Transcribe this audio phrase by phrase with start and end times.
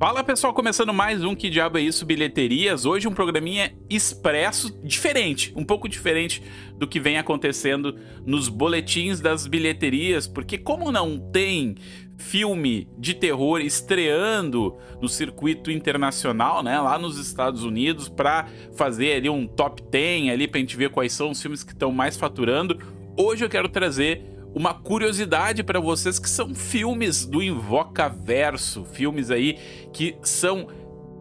[0.00, 2.86] Fala pessoal, começando mais um Que Diabo é Isso Bilheterias.
[2.86, 6.42] Hoje um programinha expresso, diferente, um pouco diferente
[6.78, 7.94] do que vem acontecendo
[8.24, 11.74] nos boletins das bilheterias, porque como não tem
[12.16, 19.28] filme de terror estreando no circuito internacional, né, lá nos Estados Unidos, para fazer ali
[19.28, 22.78] um top 10 ali pra gente ver quais são os filmes que estão mais faturando,
[23.18, 29.58] hoje eu quero trazer uma curiosidade para vocês que são filmes do Invocaverso, filmes aí
[29.92, 30.68] que são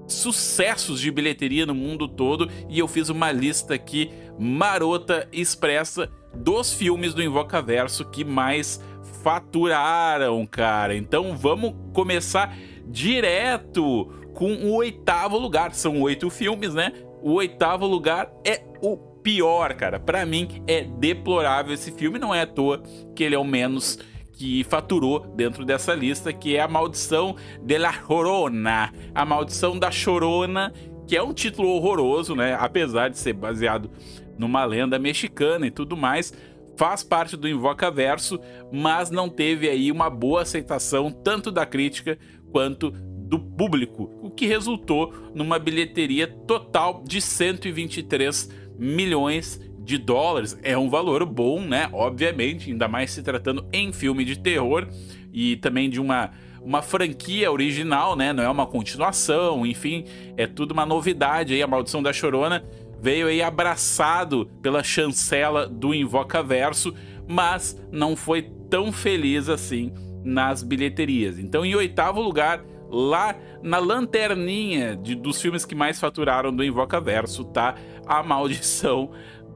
[0.08, 6.74] sucessos de bilheteria no mundo todo e eu fiz uma lista aqui marota expressa dos
[6.74, 8.82] filmes do Invocaverso que mais
[9.24, 10.96] faturaram, cara.
[10.96, 12.56] Então vamos começar
[12.88, 15.74] direto com o oitavo lugar.
[15.74, 16.94] São oito filmes, né?
[17.22, 20.00] O oitavo lugar é o pior, cara.
[20.00, 22.82] Para mim é deplorável esse filme, não é à toa
[23.16, 24.00] que ele é o menos
[24.34, 28.94] que faturou dentro dessa lista, que é A Maldição de la Chorona.
[29.14, 30.74] A Maldição da Chorona,
[31.06, 32.56] que é um título horroroso, né?
[32.58, 33.92] Apesar de ser baseado
[34.38, 36.34] numa lenda mexicana e tudo mais,
[36.78, 38.40] faz parte do Invocaverso,
[38.72, 42.18] mas não teve aí uma boa aceitação tanto da crítica
[42.50, 48.50] quanto do público, o que resultou numa bilheteria total de 123
[48.80, 50.58] milhões de dólares.
[50.64, 51.90] É um valor bom, né?
[51.92, 54.88] Obviamente, ainda mais se tratando em filme de terror
[55.34, 58.34] e também de uma uma franquia original, né?
[58.34, 60.04] Não é uma continuação, enfim,
[60.36, 61.64] é tudo uma novidade aí.
[61.64, 62.64] A Maldição da Chorona
[63.02, 66.94] veio aí abraçado pela chancela do Invocaverso,
[67.28, 71.40] mas não foi tão feliz assim nas bilheterias.
[71.40, 77.46] Então, em oitavo lugar, lá na lanterninha de, dos filmes que mais faturaram do Invocaverso,
[77.46, 77.76] tá?
[78.06, 79.12] A Maldição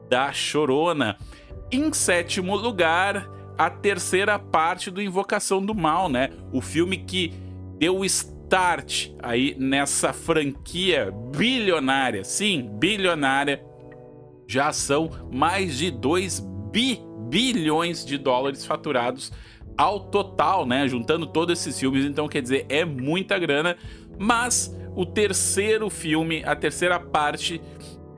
[0.08, 1.16] da Chorona.
[1.70, 6.30] Em sétimo lugar, a terceira parte do Invocação do Mal, né?
[6.52, 7.32] O filme que
[7.78, 12.24] deu start aí nessa franquia bilionária.
[12.24, 13.64] Sim, bilionária.
[14.46, 16.40] Já são mais de 2
[16.70, 19.32] bi bilhões de dólares faturados
[19.76, 20.88] ao total, né?
[20.88, 23.76] Juntando todos esses filmes, então quer dizer, é muita grana.
[24.18, 27.60] Mas o terceiro filme, a terceira parte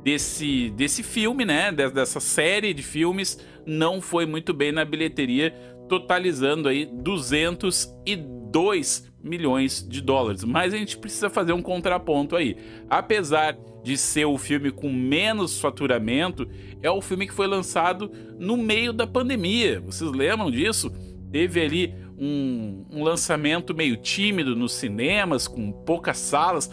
[0.02, 1.72] desse, desse filme, né?
[1.72, 5.52] Dessa série de filmes, não foi muito bem na bilheteria,
[5.88, 10.44] totalizando aí 202 milhões de dólares.
[10.44, 12.56] Mas a gente precisa fazer um contraponto aí.
[12.88, 16.48] Apesar de ser o filme com menos faturamento,
[16.82, 19.80] é o filme que foi lançado no meio da pandemia.
[19.80, 20.92] Vocês lembram disso?
[21.36, 26.70] Teve ali um, um lançamento meio tímido nos cinemas, com poucas salas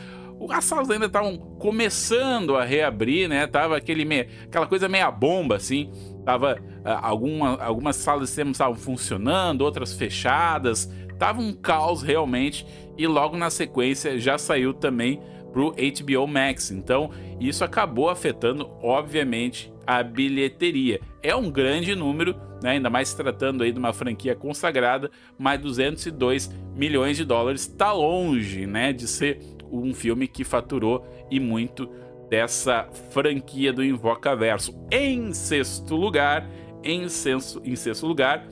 [0.50, 3.46] as salas ainda estavam começando a reabrir, né?
[3.48, 5.90] Tava aquele meia, aquela coisa meia bomba, assim.
[6.26, 10.92] Tava ah, alguma, algumas salas de cinema estavam funcionando, outras fechadas.
[11.18, 12.66] Tava um caos realmente.
[12.98, 15.22] E logo na sequência já saiu também
[15.54, 16.72] pro HBO Max.
[16.72, 21.00] Então isso acabou afetando, obviamente, a bilheteria.
[21.22, 22.72] É um grande número, né?
[22.72, 28.66] ainda mais tratando aí de uma franquia consagrada, mas 202 milhões de dólares está longe
[28.66, 29.40] né, de ser
[29.72, 31.90] um filme que faturou e muito
[32.30, 34.76] dessa franquia do Invocaverso.
[34.92, 36.50] Em sexto lugar,
[36.84, 38.48] em, senso, em sexto lugar,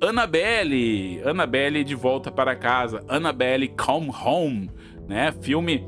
[0.00, 4.70] Annabelle, Annabelle de volta para casa, Annabelle Come Home,
[5.08, 5.32] né?
[5.40, 5.86] Filme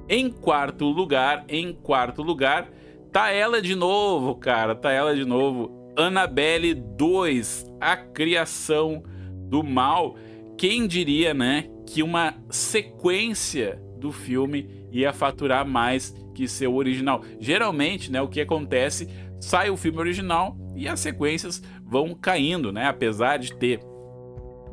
[0.09, 2.69] Em quarto lugar, em quarto lugar,
[3.13, 9.03] tá ela de novo, cara, tá ela de novo, Annabelle 2, a criação
[9.49, 10.17] do mal,
[10.57, 17.23] quem diria, né, que uma sequência do filme ia faturar mais que seu original.
[17.39, 19.09] Geralmente, né, o que acontece,
[19.41, 22.87] sai o filme original e as sequências vão caindo, né?
[22.87, 23.81] Apesar de ter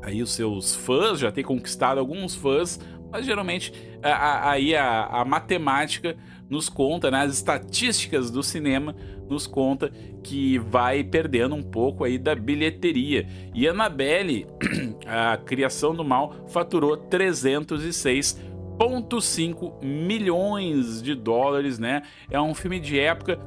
[0.04, 2.80] aí os seus fãs, já ter conquistado alguns fãs,
[3.12, 6.16] mas geralmente aí a, a, matemática
[6.50, 8.96] nos conta, né, as estatísticas do cinema
[9.30, 9.92] nos conta
[10.24, 13.28] que vai perdendo um pouco aí da bilheteria.
[13.54, 14.48] E Annabelle,
[15.06, 22.04] a criação do mal, faturou 306,5 milhões de dólares, né?
[22.30, 23.40] É um filme de época.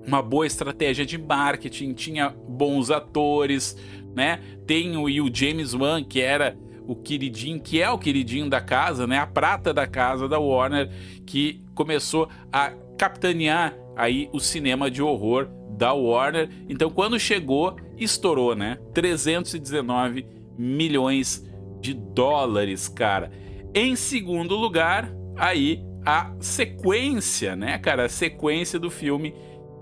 [0.06, 3.76] uma boa estratégia de marketing, tinha bons atores,
[4.14, 4.40] né?
[4.66, 6.56] Tem o, o James Wan, que era
[6.86, 9.18] o queridinho, que é o queridinho da casa, né?
[9.18, 10.88] A prata da casa da Warner,
[11.26, 16.48] que começou a capitanear aí o cinema de horror da Warner.
[16.68, 18.78] Então, quando chegou, estourou, né?
[18.92, 21.44] 319 milhões
[21.80, 23.32] de dólares, cara.
[23.74, 28.04] Em segundo lugar, aí a sequência, né, cara?
[28.04, 29.34] A sequência do filme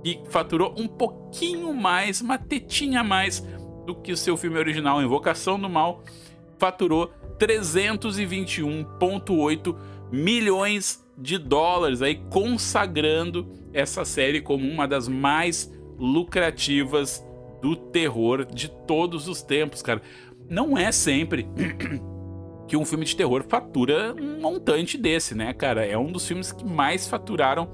[0.02, 3.40] que faturou um pouquinho mais, uma tetinha mais
[3.86, 6.04] do que o seu filme original, Invocação do Mal,
[6.58, 9.76] faturou 321,8
[10.10, 17.24] milhões de dólares, aí consagrando essa série como uma das mais lucrativas
[17.60, 20.00] do terror de todos os tempos, cara
[20.50, 21.48] não é sempre
[22.66, 25.86] que um filme de terror fatura um montante desse, né, cara?
[25.86, 27.70] É um dos filmes que mais faturaram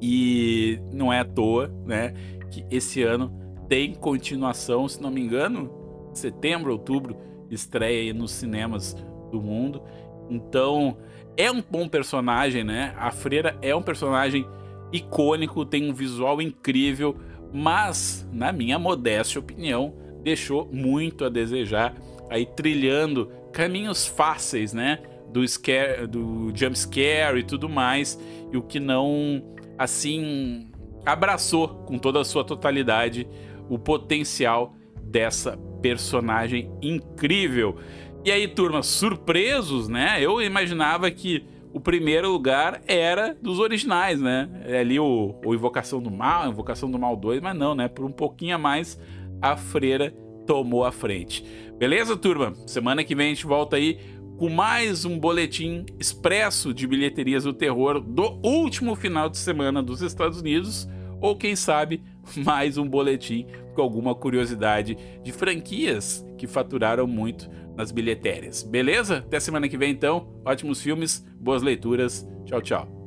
[0.00, 2.14] e não é à toa, né,
[2.50, 3.36] que esse ano
[3.68, 5.70] tem continuação, se não me engano,
[6.14, 7.16] setembro, outubro,
[7.50, 8.94] estreia aí nos cinemas
[9.30, 9.82] do mundo.
[10.28, 10.98] Então,
[11.36, 12.92] é um bom personagem, né?
[12.96, 14.46] A Freira é um personagem
[14.92, 17.16] icônico, tem um visual incrível,
[17.52, 21.94] mas, na minha modesta opinião, deixou muito a desejar,
[22.30, 24.98] aí trilhando caminhos fáceis, né?
[25.32, 28.18] Do, scare, do jump scare e tudo mais,
[28.50, 29.42] e o que não,
[29.78, 30.70] assim,
[31.04, 33.28] abraçou com toda a sua totalidade
[33.68, 37.76] o potencial dessa personagem incrível.
[38.24, 40.18] E aí, turma, surpresos, né?
[40.20, 44.48] Eu imaginava que o primeiro lugar era dos originais, né?
[44.64, 47.88] É ali o, o Invocação do Mal, Invocação do Mal 2, mas não, né?
[47.88, 49.00] Por um pouquinho a mais,
[49.40, 50.10] a freira
[50.46, 51.44] tomou a frente.
[51.78, 52.54] Beleza, turma?
[52.66, 53.98] Semana que vem a gente volta aí
[54.36, 60.00] com mais um boletim expresso de bilheterias do terror do último final de semana dos
[60.00, 60.88] Estados Unidos,
[61.20, 62.02] ou quem sabe
[62.36, 68.62] mais um boletim com alguma curiosidade de franquias que faturaram muito nas bilhetérias.
[68.62, 69.18] Beleza?
[69.18, 70.28] Até semana que vem então.
[70.44, 72.28] Ótimos filmes, boas leituras.
[72.44, 72.97] Tchau, tchau.